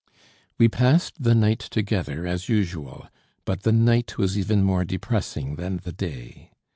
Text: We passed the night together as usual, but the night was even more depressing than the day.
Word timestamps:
We 0.57 0.67
passed 0.67 1.21
the 1.21 1.35
night 1.35 1.59
together 1.59 2.25
as 2.25 2.49
usual, 2.49 3.07
but 3.45 3.61
the 3.61 3.71
night 3.71 4.17
was 4.17 4.35
even 4.35 4.63
more 4.63 4.83
depressing 4.83 5.57
than 5.57 5.77
the 5.77 5.93
day. 5.93 6.49